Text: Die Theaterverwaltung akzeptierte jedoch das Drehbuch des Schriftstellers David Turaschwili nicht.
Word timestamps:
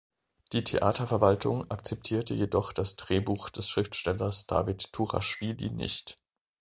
Die 0.51 0.63
Theaterverwaltung 0.63 1.69
akzeptierte 1.69 2.33
jedoch 2.33 2.73
das 2.73 2.95
Drehbuch 2.95 3.51
des 3.51 3.69
Schriftstellers 3.69 4.47
David 4.47 4.91
Turaschwili 4.93 5.69
nicht. 5.69 6.17